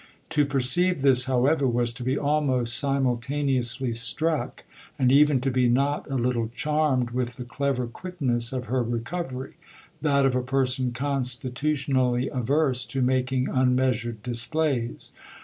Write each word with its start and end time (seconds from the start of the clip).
To 0.29 0.45
perceive 0.47 1.03
this, 1.03 1.25
however, 1.25 1.67
was 1.67 1.93
to 1.93 2.03
be 2.03 2.17
almost 2.17 2.75
simultaneously 2.75 3.93
struck, 3.93 4.63
and 4.97 5.11
even 5.11 5.39
to 5.41 5.51
be 5.51 5.69
not 5.69 6.09
a 6.09 6.15
little 6.15 6.47
charmed, 6.55 7.11
with 7.11 7.35
the 7.35 7.43
clever 7.43 7.85
quickness 7.85 8.51
of 8.51 8.65
her 8.65 8.81
recovery 8.81 9.57
that 10.01 10.25
of 10.25 10.35
a 10.35 10.41
person 10.41 10.91
constitutionally 10.91 12.29
averse 12.29 12.83
to 12.85 13.03
making 13.03 13.47
unmeasured 13.47 14.23
displays. 14.23 15.11